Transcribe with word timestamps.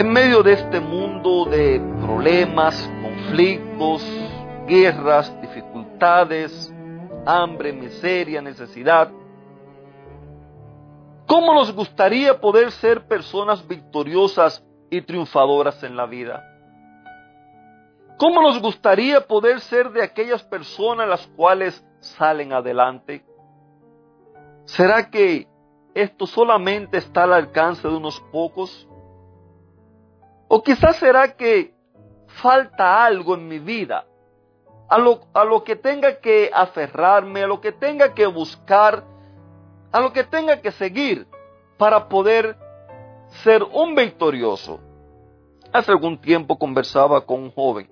En 0.00 0.14
medio 0.14 0.42
de 0.42 0.54
este 0.54 0.80
mundo 0.80 1.44
de 1.44 1.78
problemas, 2.00 2.90
conflictos, 3.02 4.02
guerras, 4.66 5.30
dificultades, 5.42 6.72
hambre, 7.26 7.70
miseria, 7.74 8.40
necesidad, 8.40 9.10
¿cómo 11.26 11.52
nos 11.52 11.74
gustaría 11.74 12.40
poder 12.40 12.70
ser 12.72 13.06
personas 13.08 13.68
victoriosas 13.68 14.64
y 14.88 15.02
triunfadoras 15.02 15.82
en 15.82 15.94
la 15.94 16.06
vida? 16.06 16.42
¿Cómo 18.16 18.40
nos 18.40 18.58
gustaría 18.58 19.20
poder 19.26 19.60
ser 19.60 19.90
de 19.90 20.02
aquellas 20.02 20.42
personas 20.42 21.08
las 21.08 21.26
cuales 21.26 21.86
salen 21.98 22.54
adelante? 22.54 23.22
¿Será 24.64 25.10
que 25.10 25.46
esto 25.92 26.26
solamente 26.26 26.96
está 26.96 27.24
al 27.24 27.34
alcance 27.34 27.86
de 27.86 27.94
unos 27.94 28.18
pocos? 28.32 28.88
O 30.52 30.60
quizás 30.64 30.96
será 30.96 31.28
que 31.36 31.72
falta 32.26 33.04
algo 33.04 33.36
en 33.36 33.46
mi 33.46 33.60
vida, 33.60 34.04
a 34.88 34.98
lo, 34.98 35.20
a 35.32 35.44
lo 35.44 35.62
que 35.62 35.76
tenga 35.76 36.18
que 36.18 36.50
aferrarme, 36.52 37.44
a 37.44 37.46
lo 37.46 37.60
que 37.60 37.70
tenga 37.70 38.12
que 38.14 38.26
buscar, 38.26 39.04
a 39.92 40.00
lo 40.00 40.12
que 40.12 40.24
tenga 40.24 40.60
que 40.60 40.72
seguir 40.72 41.28
para 41.78 42.08
poder 42.08 42.56
ser 43.44 43.62
un 43.62 43.94
victorioso. 43.94 44.80
Hace 45.72 45.92
algún 45.92 46.20
tiempo 46.20 46.58
conversaba 46.58 47.24
con 47.24 47.44
un 47.44 47.52
joven, 47.52 47.88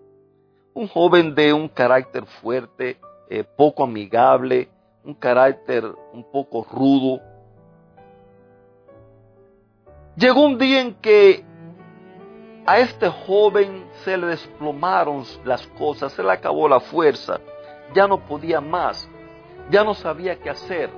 un 0.75 0.89
joven 0.89 1.37
de 1.37 1.53
un 1.53 1.69
carácter 1.69 2.27
fuerte, 2.27 2.99
eh, 3.31 3.45
poco 3.45 3.85
amigable, 3.85 4.69
un 5.05 5.15
carácter 5.15 5.85
un 6.13 6.29
poco 6.33 6.67
rudo. 6.69 7.21
Llegó 10.17 10.45
un 10.45 10.59
día 10.59 10.81
en 10.81 10.95
que 10.95 11.47
a 12.69 12.81
este 12.81 13.09
joven 13.09 13.87
se 14.05 14.15
le 14.19 14.27
desplomaron 14.27 15.25
las 15.43 15.67
cosas, 15.69 16.13
se 16.13 16.23
le 16.23 16.31
acabó 16.31 16.69
la 16.69 16.81
fuerza, 16.81 17.41
ya 17.95 18.07
no 18.07 18.27
podía 18.27 18.61
más, 18.61 19.09
ya 19.71 19.85
no 19.85 19.95
sabía 19.95 20.39
qué 20.39 20.51
hacer. 20.51 20.91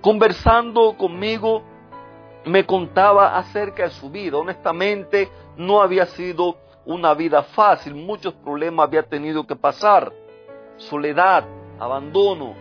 Conversando 0.00 0.96
conmigo, 0.96 1.62
me 2.44 2.66
contaba 2.66 3.38
acerca 3.38 3.84
de 3.84 3.90
su 3.90 4.10
vida. 4.10 4.36
Honestamente, 4.36 5.30
no 5.56 5.80
había 5.80 6.06
sido 6.06 6.56
una 6.84 7.14
vida 7.14 7.44
fácil, 7.44 7.94
muchos 7.94 8.34
problemas 8.34 8.88
había 8.88 9.04
tenido 9.04 9.46
que 9.46 9.54
pasar. 9.54 10.12
Soledad, 10.76 11.44
abandono, 11.78 12.52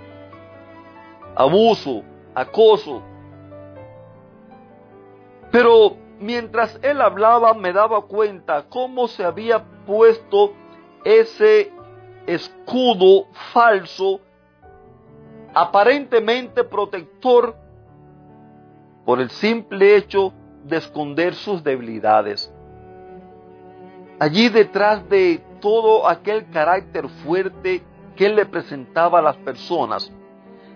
abuso, 1.36 2.04
acoso. 2.36 3.02
Pero 5.52 6.03
mientras 6.24 6.80
él 6.82 7.02
hablaba 7.02 7.54
me 7.54 7.74
daba 7.74 8.02
cuenta 8.02 8.66
cómo 8.70 9.08
se 9.08 9.24
había 9.24 9.64
puesto 9.86 10.54
ese 11.04 11.72
escudo 12.26 13.28
falso, 13.54 14.22
aparentemente 15.54 16.64
protector, 16.64 17.56
por 19.06 19.20
el 19.20 19.30
simple 19.30 19.98
hecho 19.98 20.34
de 20.64 20.78
esconder 20.78 21.36
sus 21.36 21.64
debilidades. 21.64 22.52
Allí 24.20 24.48
detrás 24.48 25.08
de 25.10 25.44
todo 25.60 26.08
aquel 26.08 26.50
carácter 26.50 27.10
fuerte 27.10 27.84
que 28.16 28.28
él 28.28 28.36
le 28.36 28.46
presentaba 28.46 29.20
a 29.20 29.22
las 29.22 29.36
personas, 29.38 30.12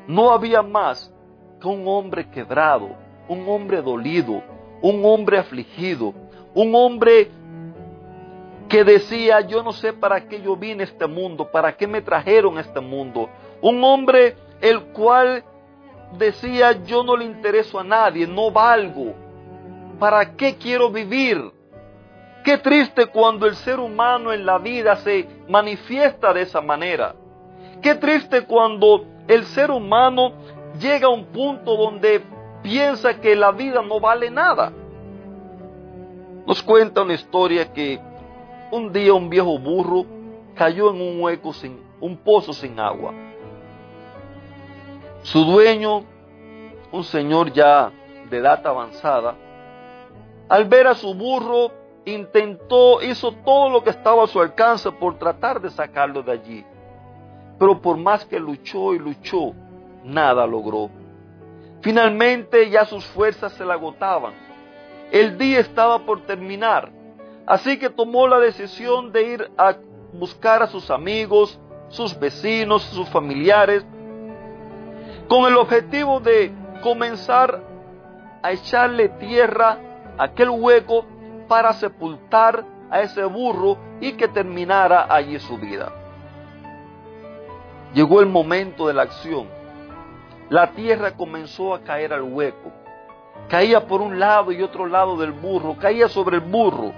no 0.07 0.31
había 0.31 0.61
más 0.61 1.13
que 1.61 1.67
un 1.67 1.87
hombre 1.87 2.29
quebrado, 2.29 2.89
un 3.29 3.47
hombre 3.47 3.81
dolido, 3.81 4.43
un 4.81 5.03
hombre 5.05 5.37
afligido, 5.37 6.13
un 6.53 6.73
hombre 6.75 7.29
que 8.67 8.83
decía, 8.83 9.41
yo 9.41 9.63
no 9.63 9.71
sé 9.71 9.93
para 9.93 10.27
qué 10.27 10.41
yo 10.41 10.55
vine 10.55 10.83
a 10.83 10.85
este 10.85 11.07
mundo, 11.07 11.49
para 11.49 11.75
qué 11.75 11.87
me 11.87 12.01
trajeron 12.01 12.57
a 12.57 12.61
este 12.61 12.79
mundo. 12.79 13.29
Un 13.61 13.83
hombre 13.83 14.35
el 14.61 14.81
cual 14.87 15.43
decía, 16.17 16.83
yo 16.85 17.03
no 17.03 17.15
le 17.15 17.25
intereso 17.25 17.79
a 17.79 17.83
nadie, 17.83 18.27
no 18.27 18.51
valgo. 18.51 19.13
¿Para 19.99 20.35
qué 20.35 20.55
quiero 20.55 20.89
vivir? 20.89 21.51
Qué 22.43 22.57
triste 22.57 23.07
cuando 23.07 23.45
el 23.45 23.55
ser 23.55 23.79
humano 23.79 24.31
en 24.31 24.45
la 24.45 24.57
vida 24.57 24.95
se 24.97 25.27
manifiesta 25.49 26.33
de 26.33 26.43
esa 26.43 26.61
manera. 26.61 27.15
Qué 27.81 27.95
triste 27.95 28.43
cuando 28.43 29.05
el 29.27 29.45
ser 29.45 29.71
humano 29.71 30.33
llega 30.79 31.07
a 31.07 31.11
un 31.11 31.25
punto 31.25 31.75
donde 31.75 32.21
piensa 32.67 33.21
que 33.21 33.33
la 33.33 33.53
vida 33.53 33.81
no 33.81 34.01
vale 34.01 34.29
nada. 34.29 34.73
Nos 36.45 36.61
cuenta 36.61 37.01
una 37.01 37.13
historia 37.13 37.71
que 37.71 37.97
un 38.71 38.91
día 38.91 39.13
un 39.13 39.29
viejo 39.29 39.57
burro 39.57 40.05
cayó 40.53 40.89
en 40.89 40.99
un 40.99 41.21
hueco 41.21 41.53
sin 41.53 41.79
un 42.01 42.17
pozo 42.17 42.51
sin 42.51 42.77
agua. 42.77 43.13
Su 45.23 45.45
dueño, 45.45 46.03
un 46.91 47.03
señor 47.05 47.53
ya 47.53 47.89
de 48.29 48.37
edad 48.37 48.67
avanzada, 48.67 49.33
al 50.49 50.65
ver 50.65 50.87
a 50.87 50.95
su 50.95 51.13
burro, 51.13 51.71
intentó, 52.03 53.01
hizo 53.01 53.31
todo 53.45 53.69
lo 53.69 53.81
que 53.81 53.91
estaba 53.91 54.25
a 54.25 54.27
su 54.27 54.41
alcance 54.41 54.91
por 54.91 55.17
tratar 55.17 55.61
de 55.61 55.69
sacarlo 55.69 56.21
de 56.21 56.33
allí. 56.33 56.65
Pero 57.57 57.81
por 57.81 57.95
más 57.95 58.25
que 58.25 58.41
luchó 58.41 58.93
y 58.93 58.99
luchó, 58.99 59.53
nada 60.03 60.45
logró. 60.45 60.89
Finalmente 61.81 62.69
ya 62.69 62.85
sus 62.85 63.05
fuerzas 63.05 63.53
se 63.53 63.65
le 63.65 63.71
agotaban. 63.71 64.33
El 65.11 65.37
día 65.37 65.59
estaba 65.59 65.99
por 65.99 66.25
terminar. 66.25 66.91
Así 67.45 67.79
que 67.79 67.89
tomó 67.89 68.27
la 68.27 68.39
decisión 68.39 69.11
de 69.11 69.23
ir 69.23 69.51
a 69.57 69.75
buscar 70.13 70.63
a 70.63 70.67
sus 70.67 70.89
amigos, 70.89 71.59
sus 71.89 72.17
vecinos, 72.19 72.83
sus 72.83 73.07
familiares, 73.09 73.85
con 75.29 75.45
el 75.45 75.57
objetivo 75.57 76.19
de 76.19 76.51
comenzar 76.81 77.61
a 78.41 78.51
echarle 78.51 79.09
tierra 79.09 79.77
a 80.17 80.23
aquel 80.25 80.49
hueco 80.49 81.05
para 81.47 81.73
sepultar 81.73 82.65
a 82.89 83.01
ese 83.01 83.23
burro 83.23 83.77
y 84.01 84.13
que 84.13 84.27
terminara 84.27 85.07
allí 85.09 85.39
su 85.39 85.57
vida. 85.57 85.91
Llegó 87.93 88.19
el 88.19 88.27
momento 88.27 88.87
de 88.87 88.93
la 88.93 89.03
acción 89.03 89.56
la 90.49 90.71
tierra 90.71 91.11
comenzó 91.15 91.73
a 91.73 91.81
caer 91.81 92.13
al 92.13 92.23
hueco. 92.23 92.71
Caía 93.49 93.87
por 93.87 94.01
un 94.01 94.19
lado 94.19 94.51
y 94.51 94.61
otro 94.61 94.85
lado 94.85 95.17
del 95.17 95.31
burro, 95.31 95.77
caía 95.77 96.07
sobre 96.07 96.37
el 96.37 96.41
burro. 96.41 96.93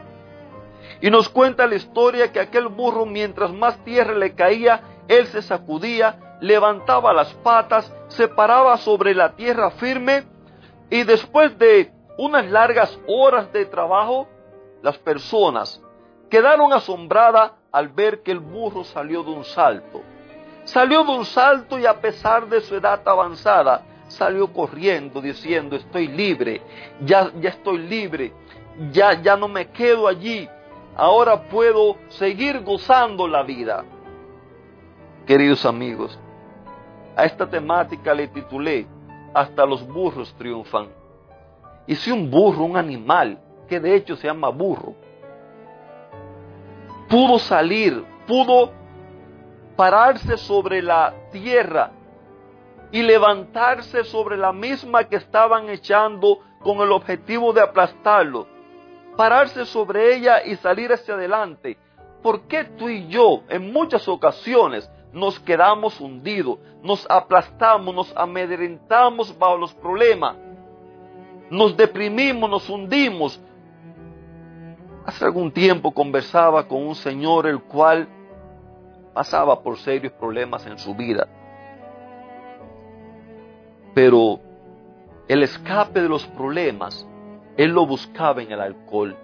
Y 1.02 1.10
nos 1.10 1.30
cuenta 1.30 1.68
la 1.68 1.76
historia 1.76 2.32
que 2.32 2.40
aquel 2.40 2.68
burro, 2.68 3.06
mientras 3.06 3.52
más 3.52 3.78
tierra 3.84 4.14
le 4.14 4.34
caía, 4.34 4.82
él 5.08 5.28
se 5.28 5.42
sacudía, 5.42 6.38
levantaba 6.42 7.14
las 7.14 7.34
patas, 7.36 7.94
se 8.08 8.28
paraba 8.28 8.78
sobre 8.78 9.14
la 9.14 9.36
tierra 9.36 9.72
firme 9.72 10.24
y 10.90 11.04
después 11.04 11.58
de 11.58 11.92
unas 12.18 12.46
largas 12.50 13.00
horas 13.08 13.52
de 13.54 13.66
trabajo, 13.66 14.28
las 14.82 14.98
personas 14.98 15.82
quedaron 16.30 16.74
asombradas 16.74 17.54
al 17.72 17.90
ver 17.90 18.24
que 18.24 18.32
el 18.32 18.40
burro 18.40 18.84
salió 18.84 19.24
de 19.24 19.32
un 19.32 19.44
salto. 19.44 20.02
Salió 20.70 21.04
de 21.04 21.12
un 21.12 21.26
salto 21.26 21.80
y 21.80 21.88
a 21.88 22.00
pesar 22.00 22.48
de 22.48 22.62
su 22.62 22.76
edad 22.76 23.02
avanzada, 23.08 23.82
salió 24.08 24.54
corriendo 24.54 25.20
diciendo, 25.20 25.76
estoy 25.76 26.08
libre, 26.08 26.62
ya, 27.02 27.32
ya 27.42 27.50
estoy 27.50 27.80
libre, 27.80 28.32
ya, 28.92 29.20
ya 29.20 29.36
no 29.36 29.48
me 29.48 29.72
quedo 29.72 30.08
allí, 30.08 30.48
ahora 30.96 31.42
puedo 31.50 31.98
seguir 32.10 32.62
gozando 32.62 33.28
la 33.28 33.42
vida. 33.42 33.84
Queridos 35.26 35.66
amigos, 35.66 36.20
a 37.16 37.26
esta 37.26 37.50
temática 37.50 38.14
le 38.14 38.28
titulé, 38.28 38.86
hasta 39.34 39.66
los 39.66 39.88
burros 39.88 40.32
triunfan. 40.38 40.90
Y 41.88 41.96
si 41.96 42.12
un 42.12 42.30
burro, 42.30 42.66
un 42.66 42.78
animal, 42.78 43.40
que 43.68 43.80
de 43.80 43.96
hecho 43.96 44.16
se 44.16 44.28
llama 44.28 44.50
burro, 44.50 44.94
pudo 47.10 47.40
salir, 47.40 48.06
pudo 48.28 48.79
pararse 49.80 50.36
sobre 50.36 50.82
la 50.82 51.14
tierra 51.32 51.92
y 52.92 53.02
levantarse 53.02 54.04
sobre 54.04 54.36
la 54.36 54.52
misma 54.52 55.06
que 55.06 55.16
estaban 55.16 55.70
echando 55.70 56.40
con 56.60 56.80
el 56.82 56.92
objetivo 56.92 57.54
de 57.54 57.62
aplastarlo. 57.62 58.46
pararse 59.16 59.66
sobre 59.66 60.16
ella 60.16 60.44
y 60.44 60.58
salir 60.58 60.92
hacia 60.92 61.14
adelante. 61.14 61.78
¿Por 62.22 62.42
qué 62.42 62.66
tú 62.66 62.90
y 62.90 63.08
yo 63.08 63.44
en 63.48 63.72
muchas 63.72 64.06
ocasiones 64.10 64.92
nos 65.14 65.40
quedamos 65.40 66.02
hundidos, 66.02 66.60
nos 66.84 67.10
aplastamos, 67.10 67.96
nos 67.96 68.18
amedrentamos 68.18 69.38
bajo 69.40 69.60
los 69.60 69.74
problemas, 69.76 70.36
nos 71.50 71.78
deprimimos, 71.78 72.50
nos 72.50 72.70
hundimos? 72.70 73.40
Hace 75.06 75.24
algún 75.24 75.54
tiempo 75.54 75.94
conversaba 75.94 76.68
con 76.68 76.86
un 76.86 76.96
señor 76.96 77.48
el 77.48 77.62
cual 77.62 78.19
pasaba 79.20 79.62
por 79.62 79.78
serios 79.78 80.14
problemas 80.14 80.66
en 80.66 80.78
su 80.78 80.96
vida. 80.96 81.28
Pero 83.94 84.40
el 85.28 85.44
escape 85.44 86.04
de 86.04 86.08
los 86.08 86.26
problemas, 86.28 87.06
él 87.58 87.72
lo 87.72 87.86
buscaba 87.86 88.42
en 88.42 88.54
el 88.54 88.62
alcohol. 88.62 89.18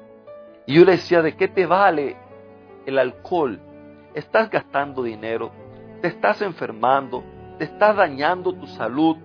Y 0.65 0.75
yo 0.75 0.83
le 0.83 0.97
decía, 0.97 1.21
¿de 1.21 1.37
qué 1.37 1.47
te 1.47 1.65
vale 1.65 2.17
el 2.85 2.99
alcohol? 2.99 3.57
Estás 4.13 4.49
gastando 4.49 5.01
dinero, 5.01 5.51
te 6.01 6.09
estás 6.09 6.41
enfermando, 6.41 7.23
te 7.57 7.63
estás 7.63 7.95
dañando 7.95 8.51
tu 8.51 8.67
salud. 8.67 9.15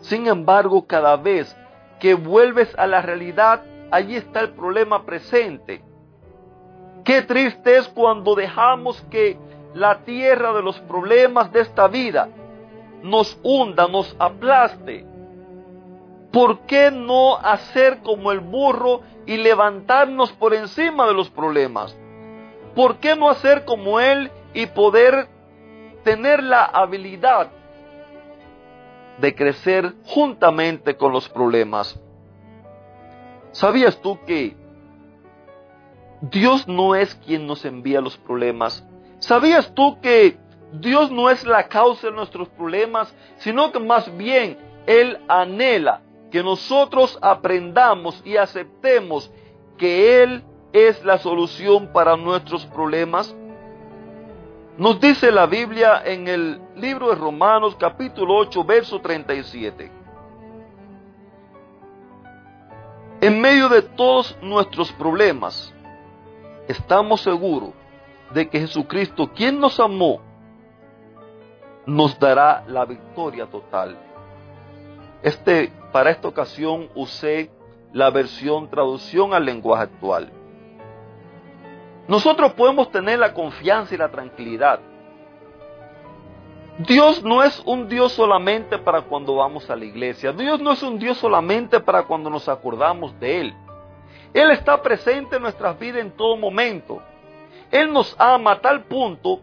Sin 0.00 0.26
embargo, 0.26 0.86
cada 0.86 1.16
vez 1.16 1.56
que 2.00 2.12
vuelves 2.12 2.70
a 2.78 2.86
la 2.86 3.00
realidad, 3.00 3.62
allí 3.90 4.16
está 4.16 4.40
el 4.40 4.50
problema 4.50 5.06
presente. 5.06 5.82
Qué 7.02 7.22
triste 7.22 7.78
es 7.78 7.88
cuando 7.88 8.34
dejamos 8.34 9.00
que 9.10 9.38
la 9.74 10.00
tierra 10.04 10.52
de 10.52 10.62
los 10.62 10.78
problemas 10.80 11.52
de 11.52 11.60
esta 11.60 11.88
vida 11.88 12.28
nos 13.02 13.38
hunda, 13.42 13.86
nos 13.88 14.14
aplaste. 14.18 15.04
¿Por 16.32 16.60
qué 16.60 16.90
no 16.90 17.36
hacer 17.36 17.98
como 18.02 18.32
el 18.32 18.40
burro 18.40 19.00
y 19.26 19.36
levantarnos 19.36 20.32
por 20.32 20.54
encima 20.54 21.06
de 21.06 21.14
los 21.14 21.30
problemas? 21.30 21.96
¿Por 22.74 22.98
qué 22.98 23.16
no 23.16 23.30
hacer 23.30 23.64
como 23.64 23.98
él 23.98 24.30
y 24.54 24.66
poder 24.66 25.28
tener 26.04 26.42
la 26.42 26.64
habilidad 26.64 27.48
de 29.18 29.34
crecer 29.34 29.94
juntamente 30.04 30.96
con 30.96 31.12
los 31.12 31.28
problemas? 31.28 31.98
¿Sabías 33.52 34.00
tú 34.00 34.18
que 34.26 34.56
Dios 36.20 36.68
no 36.68 36.94
es 36.94 37.14
quien 37.14 37.46
nos 37.46 37.64
envía 37.64 38.00
los 38.00 38.16
problemas? 38.16 38.87
¿Sabías 39.18 39.74
tú 39.74 40.00
que 40.00 40.38
Dios 40.72 41.10
no 41.10 41.30
es 41.30 41.44
la 41.44 41.68
causa 41.68 42.08
de 42.08 42.12
nuestros 42.12 42.48
problemas, 42.50 43.14
sino 43.38 43.72
que 43.72 43.80
más 43.80 44.16
bien 44.16 44.58
Él 44.86 45.18
anhela 45.28 46.02
que 46.30 46.42
nosotros 46.42 47.18
aprendamos 47.22 48.22
y 48.24 48.36
aceptemos 48.36 49.30
que 49.76 50.22
Él 50.22 50.44
es 50.72 51.04
la 51.04 51.18
solución 51.18 51.92
para 51.92 52.16
nuestros 52.16 52.64
problemas? 52.66 53.34
Nos 54.76 55.00
dice 55.00 55.32
la 55.32 55.46
Biblia 55.46 56.02
en 56.04 56.28
el 56.28 56.60
libro 56.76 57.08
de 57.08 57.16
Romanos 57.16 57.76
capítulo 57.76 58.36
8, 58.36 58.62
verso 58.62 59.00
37. 59.00 59.90
En 63.20 63.40
medio 63.40 63.68
de 63.68 63.82
todos 63.82 64.38
nuestros 64.40 64.92
problemas, 64.92 65.74
estamos 66.68 67.22
seguros 67.22 67.77
de 68.32 68.48
que 68.48 68.60
Jesucristo, 68.60 69.30
quien 69.34 69.58
nos 69.58 69.80
amó, 69.80 70.20
nos 71.86 72.18
dará 72.18 72.64
la 72.66 72.84
victoria 72.84 73.46
total. 73.46 73.96
Este, 75.22 75.72
para 75.92 76.10
esta 76.10 76.28
ocasión 76.28 76.88
usé 76.94 77.50
la 77.92 78.10
versión 78.10 78.68
traducción 78.68 79.32
al 79.32 79.44
lenguaje 79.44 79.84
actual. 79.84 80.30
Nosotros 82.06 82.52
podemos 82.52 82.90
tener 82.90 83.18
la 83.18 83.34
confianza 83.34 83.94
y 83.94 83.98
la 83.98 84.10
tranquilidad. 84.10 84.80
Dios 86.78 87.24
no 87.24 87.42
es 87.42 87.60
un 87.66 87.88
Dios 87.88 88.12
solamente 88.12 88.78
para 88.78 89.02
cuando 89.02 89.34
vamos 89.36 89.68
a 89.68 89.74
la 89.74 89.84
iglesia. 89.84 90.32
Dios 90.32 90.60
no 90.60 90.72
es 90.72 90.82
un 90.82 90.98
Dios 90.98 91.18
solamente 91.18 91.80
para 91.80 92.04
cuando 92.04 92.30
nos 92.30 92.48
acordamos 92.48 93.18
de 93.18 93.40
Él. 93.40 93.54
Él 94.32 94.50
está 94.52 94.80
presente 94.80 95.36
en 95.36 95.42
nuestras 95.42 95.78
vidas 95.78 96.02
en 96.02 96.12
todo 96.12 96.36
momento. 96.36 97.02
Él 97.70 97.92
nos 97.92 98.14
ama 98.18 98.52
a 98.52 98.60
tal 98.60 98.84
punto 98.84 99.40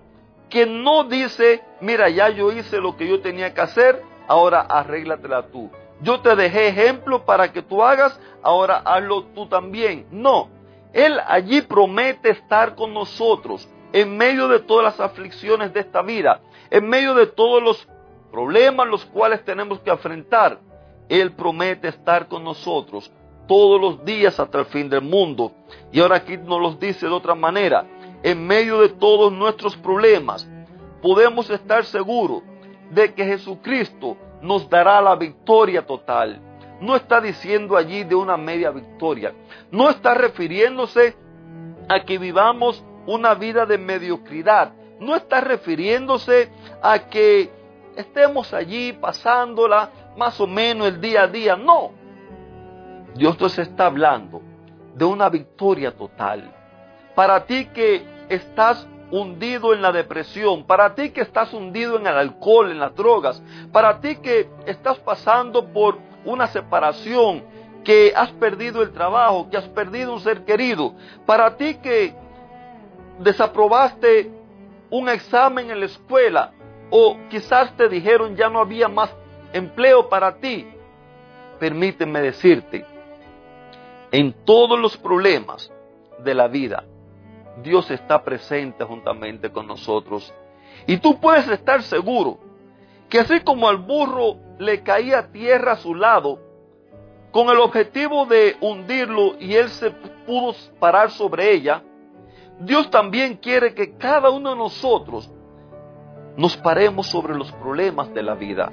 que 0.49 0.65
no 0.65 1.03
dice, 1.03 1.63
mira, 1.81 2.09
ya 2.09 2.29
yo 2.29 2.51
hice 2.51 2.79
lo 2.79 2.95
que 2.95 3.07
yo 3.07 3.21
tenía 3.21 3.53
que 3.53 3.61
hacer, 3.61 4.01
ahora 4.27 4.61
arréglatela 4.61 5.47
tú. 5.47 5.69
Yo 6.01 6.19
te 6.21 6.35
dejé 6.35 6.67
ejemplo 6.67 7.25
para 7.25 7.51
que 7.51 7.61
tú 7.61 7.83
hagas, 7.83 8.19
ahora 8.41 8.81
hazlo 8.85 9.23
tú 9.35 9.47
también. 9.47 10.05
No, 10.11 10.49
Él 10.93 11.19
allí 11.27 11.61
promete 11.61 12.29
estar 12.29 12.75
con 12.75 12.93
nosotros 12.93 13.67
en 13.93 14.17
medio 14.17 14.47
de 14.47 14.59
todas 14.59 14.83
las 14.83 14.99
aflicciones 14.99 15.73
de 15.73 15.79
esta 15.79 16.01
vida, 16.01 16.41
en 16.69 16.87
medio 16.87 17.13
de 17.13 17.27
todos 17.27 17.63
los 17.63 17.87
problemas 18.31 18.87
los 18.87 19.05
cuales 19.05 19.43
tenemos 19.45 19.79
que 19.79 19.89
enfrentar. 19.89 20.59
Él 21.07 21.31
promete 21.33 21.87
estar 21.87 22.27
con 22.27 22.43
nosotros 22.43 23.11
todos 23.47 23.79
los 23.79 24.03
días 24.03 24.39
hasta 24.39 24.59
el 24.59 24.65
fin 24.65 24.89
del 24.89 25.01
mundo. 25.01 25.51
Y 25.91 26.01
ahora 26.01 26.17
aquí 26.17 26.35
nos 26.37 26.59
los 26.59 26.79
dice 26.79 27.05
de 27.05 27.13
otra 27.13 27.35
manera 27.35 27.85
en 28.25 28.47
medio 28.47 28.79
de 28.81 28.89
todos 28.89 29.31
nuestros 29.31 29.77
problemas, 29.77 30.49
podemos 30.99 31.47
estar 31.51 31.85
seguros 31.85 32.41
de 32.89 33.13
que 33.13 33.23
Jesucristo 33.23 34.17
nos 34.41 34.67
dará 34.67 34.99
la 34.99 35.15
victoria 35.15 35.85
total. 35.85 36.41
No 36.81 36.95
está 36.95 37.21
diciendo 37.21 37.77
allí 37.77 38.03
de 38.03 38.15
una 38.15 38.35
media 38.35 38.71
victoria. 38.71 39.31
No 39.69 39.91
está 39.91 40.15
refiriéndose 40.15 41.15
a 41.87 42.03
que 42.03 42.17
vivamos 42.17 42.83
una 43.05 43.35
vida 43.35 43.67
de 43.67 43.77
mediocridad. 43.77 44.73
No 44.99 45.15
está 45.15 45.39
refiriéndose 45.41 46.49
a 46.81 46.97
que 47.07 47.51
estemos 47.95 48.55
allí 48.55 48.91
pasándola 48.93 49.91
más 50.17 50.41
o 50.41 50.47
menos 50.47 50.87
el 50.87 50.99
día 50.99 51.21
a 51.21 51.27
día. 51.27 51.55
No. 51.55 51.91
Dios 53.13 53.33
entonces 53.33 53.67
está 53.67 53.85
hablando 53.85 54.41
de 54.95 55.05
una 55.05 55.29
victoria 55.29 55.95
total. 55.95 56.51
Para 57.13 57.45
ti 57.45 57.67
que 57.67 58.14
estás 58.29 58.87
hundido 59.11 59.73
en 59.73 59.81
la 59.81 59.91
depresión, 59.91 60.65
para 60.65 60.95
ti 60.95 61.11
que 61.11 61.21
estás 61.21 61.53
hundido 61.53 61.97
en 61.97 62.07
el 62.07 62.17
alcohol, 62.17 62.71
en 62.71 62.79
las 62.79 62.95
drogas, 62.95 63.41
para 63.71 63.99
ti 63.99 64.17
que 64.17 64.49
estás 64.65 64.97
pasando 64.99 65.67
por 65.71 65.99
una 66.25 66.47
separación, 66.47 67.43
que 67.83 68.13
has 68.15 68.31
perdido 68.31 68.81
el 68.81 68.91
trabajo, 68.91 69.47
que 69.49 69.57
has 69.57 69.69
perdido 69.69 70.13
un 70.13 70.19
ser 70.19 70.43
querido, 70.43 70.95
para 71.25 71.55
ti 71.55 71.75
que 71.75 72.15
desaprobaste 73.19 74.31
un 74.89 75.07
examen 75.07 75.69
en 75.71 75.79
la 75.79 75.85
escuela 75.85 76.51
o 76.89 77.17
quizás 77.29 77.75
te 77.77 77.87
dijeron 77.87 78.35
ya 78.35 78.49
no 78.49 78.59
había 78.59 78.87
más 78.87 79.15
empleo 79.53 80.09
para 80.09 80.35
ti, 80.37 80.67
permíteme 81.59 82.21
decirte, 82.21 82.85
en 84.11 84.33
todos 84.45 84.79
los 84.79 84.97
problemas 84.97 85.71
de 86.19 86.33
la 86.33 86.47
vida, 86.47 86.83
Dios 87.63 87.89
está 87.91 88.23
presente 88.23 88.83
juntamente 88.83 89.51
con 89.51 89.67
nosotros. 89.67 90.33
Y 90.87 90.97
tú 90.97 91.19
puedes 91.19 91.47
estar 91.47 91.81
seguro 91.83 92.39
que 93.09 93.19
así 93.19 93.39
como 93.41 93.69
al 93.69 93.77
burro 93.77 94.37
le 94.59 94.81
caía 94.83 95.31
tierra 95.31 95.73
a 95.73 95.77
su 95.77 95.95
lado, 95.95 96.39
con 97.31 97.49
el 97.49 97.59
objetivo 97.59 98.25
de 98.25 98.55
hundirlo 98.61 99.35
y 99.39 99.55
él 99.55 99.69
se 99.69 99.91
pudo 100.25 100.53
parar 100.79 101.11
sobre 101.11 101.51
ella, 101.51 101.83
Dios 102.59 102.89
también 102.89 103.35
quiere 103.35 103.73
que 103.73 103.97
cada 103.97 104.29
uno 104.29 104.51
de 104.51 104.55
nosotros 104.55 105.29
nos 106.37 106.55
paremos 106.57 107.07
sobre 107.07 107.35
los 107.35 107.51
problemas 107.53 108.13
de 108.13 108.23
la 108.23 108.35
vida. 108.35 108.71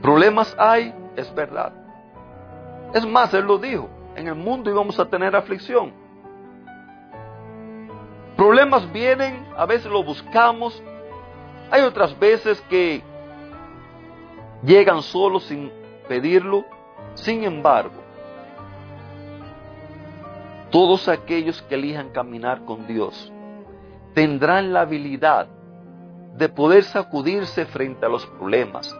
Problemas 0.00 0.54
hay, 0.58 0.94
es 1.16 1.34
verdad. 1.34 1.72
Es 2.94 3.06
más, 3.06 3.32
Él 3.34 3.44
lo 3.44 3.58
dijo, 3.58 3.88
en 4.14 4.28
el 4.28 4.34
mundo 4.34 4.70
íbamos 4.70 4.98
a 4.98 5.06
tener 5.06 5.34
aflicción. 5.36 5.92
Problemas 8.56 8.90
vienen, 8.90 9.46
a 9.54 9.66
veces 9.66 9.92
lo 9.92 10.02
buscamos, 10.02 10.82
hay 11.70 11.82
otras 11.82 12.18
veces 12.18 12.58
que 12.70 13.02
llegan 14.62 15.02
solo 15.02 15.40
sin 15.40 15.70
pedirlo. 16.08 16.64
Sin 17.12 17.44
embargo, 17.44 18.00
todos 20.70 21.06
aquellos 21.06 21.60
que 21.60 21.74
elijan 21.74 22.08
caminar 22.12 22.64
con 22.64 22.86
Dios 22.86 23.30
tendrán 24.14 24.72
la 24.72 24.80
habilidad 24.80 25.48
de 26.38 26.48
poder 26.48 26.84
sacudirse 26.84 27.66
frente 27.66 28.06
a 28.06 28.08
los 28.08 28.24
problemas, 28.24 28.90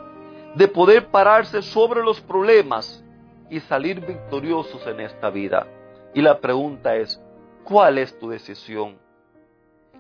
de 0.55 0.69
poder 0.69 1.07
pararse 1.07 1.63
sobre 1.63 2.03
los 2.03 2.21
problemas 2.21 3.03
y 3.49 3.61
salir 3.61 4.05
victoriosos 4.05 4.87
en 4.87 5.01
esta 5.01 5.31
vida. 5.31 5.67
Y 6.13 6.21
la 6.21 6.41
pregunta 6.41 6.95
es, 6.95 7.19
¿cuál 7.65 7.97
es 7.97 8.19
tu 8.19 8.29
decisión? 8.29 9.06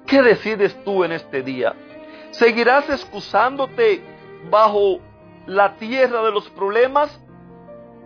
¿Qué 0.06 0.22
decides 0.22 0.76
tú 0.84 1.02
en 1.04 1.12
este 1.12 1.42
día? 1.42 1.74
¿Seguirás 2.30 2.88
excusándote 2.90 4.02
bajo 4.50 5.00
la 5.46 5.74
tierra 5.76 6.22
de 6.22 6.30
los 6.30 6.48
problemas? 6.50 7.20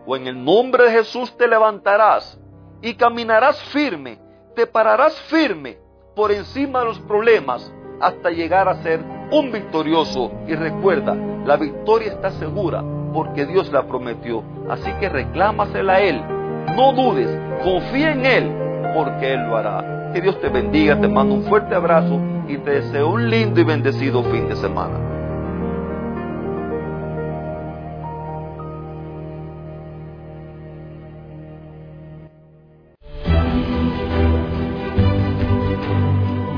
¿O 0.07 0.17
en 0.17 0.27
el 0.27 0.43
nombre 0.43 0.85
de 0.85 0.93
Jesús 0.93 1.37
te 1.37 1.47
levantarás 1.47 2.41
y 2.81 2.95
caminarás 2.95 3.63
firme, 3.65 4.19
te 4.55 4.67
pararás 4.67 5.15
firme 5.23 5.79
por 6.17 6.33
encima 6.33 6.81
de 6.81 6.87
los 6.87 6.99
problemas 7.01 7.71
hasta 8.01 8.31
llegar 8.31 8.69
a 8.69 8.83
ser 8.83 9.01
un 9.31 9.53
victorioso. 9.53 10.33
Y 10.47 10.55
recuerda, 10.55 11.15
la 11.45 11.57
victoria 11.57 12.13
está 12.13 12.31
segura 12.33 12.83
porque 13.13 13.45
Dios 13.45 13.71
la 13.73 13.87
prometió. 13.87 14.43
Así 14.69 14.91
que 15.01 15.09
reclámasela 15.09 15.95
a 15.95 16.01
Él. 16.01 16.23
No 16.77 16.93
dudes, 16.93 17.29
confía 17.63 18.13
en 18.13 18.25
Él 18.25 18.93
porque 18.95 19.35
Él 19.35 19.49
lo 19.49 19.57
hará. 19.57 20.00
Que 20.13 20.21
Dios 20.21 20.41
te 20.41 20.49
bendiga, 20.49 21.01
te 21.01 21.07
mando 21.07 21.35
un 21.35 21.45
fuerte 21.45 21.75
abrazo 21.75 22.21
y 22.49 22.57
te 22.59 22.71
deseo 22.73 23.11
un 23.11 23.31
lindo 23.31 23.61
y 23.61 23.65
bendecido 23.65 24.25
fin 24.25 24.49
de 24.49 24.57
semana. 24.57 24.99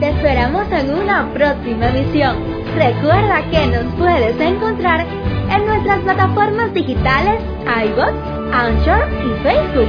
Te 0.01 0.09
esperamos 0.09 0.67
en 0.73 0.95
una 0.95 1.31
próxima 1.35 1.89
emisión. 1.89 2.37
Recuerda 2.75 3.43
que 3.51 3.67
nos 3.67 3.95
puedes 3.97 4.41
encontrar 4.41 5.07
en 5.51 5.67
nuestras 5.67 6.01
plataformas 6.01 6.73
digitales 6.73 7.43
iBox, 7.67 8.13
Anchor 8.53 9.09
y 9.11 9.43
Facebook 9.43 9.89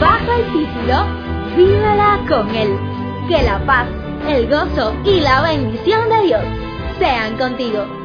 bajo 0.00 0.32
el 0.32 0.44
título 0.52 1.26
Vívela 1.56 2.20
con 2.28 2.54
Él. 2.54 2.95
Que 3.28 3.42
la 3.42 3.58
paz, 3.66 3.88
el 4.28 4.48
gozo 4.48 4.94
y 5.04 5.18
la 5.18 5.42
bendición 5.42 6.08
de 6.08 6.22
Dios 6.22 6.44
sean 7.00 7.36
contigo. 7.36 7.95